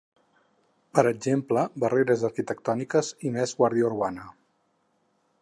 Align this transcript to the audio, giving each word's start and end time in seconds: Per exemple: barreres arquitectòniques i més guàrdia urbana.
Per 0.99 1.03
exemple: 1.09 1.65
barreres 1.83 2.23
arquitectòniques 2.31 3.13
i 3.29 3.35
més 3.37 3.55
guàrdia 3.61 3.93
urbana. 3.93 4.27